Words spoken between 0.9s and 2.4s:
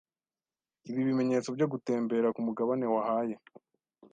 bimenyetso byo gutembera